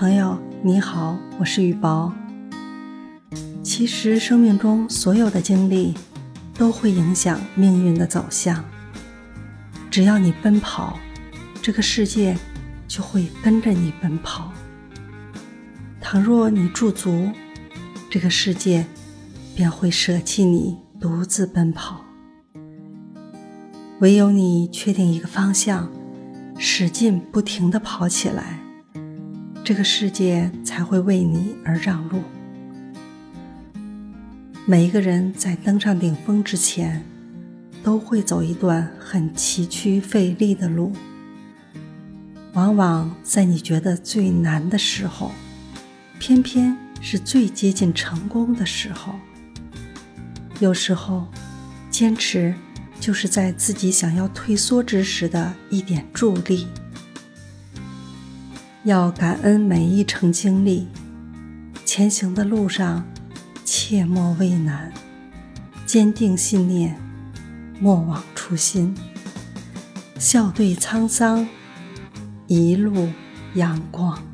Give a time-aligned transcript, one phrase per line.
[0.00, 2.10] 朋友你好，我是雨薄。
[3.62, 5.92] 其实生命中所有的经历
[6.54, 8.64] 都会影响命运的走向。
[9.90, 10.98] 只要你奔跑，
[11.60, 12.34] 这个世界
[12.88, 14.50] 就会跟着你奔跑；
[16.00, 17.30] 倘若你驻足，
[18.08, 18.86] 这个世界
[19.54, 22.00] 便会舍弃你，独自奔跑。
[23.98, 25.92] 唯有你确定一个方向，
[26.56, 28.60] 使劲不停地跑起来。
[29.70, 32.24] 这个世界才会为你而让路。
[34.66, 37.04] 每一个人在登上顶峰之前，
[37.80, 40.92] 都会走一段很崎岖费力的路。
[42.54, 45.30] 往往在你觉得最难的时候，
[46.18, 49.14] 偏偏是最接近成功的时候。
[50.58, 51.28] 有时候，
[51.90, 52.52] 坚持
[52.98, 56.66] 就是在自己想要退缩之时的一点助力。
[58.84, 60.88] 要感恩每一程经历，
[61.84, 63.06] 前行的路上，
[63.62, 64.90] 切莫畏难，
[65.84, 66.98] 坚定信念，
[67.78, 68.96] 莫忘初心，
[70.18, 71.46] 笑对沧桑，
[72.46, 73.10] 一路
[73.52, 74.29] 阳光。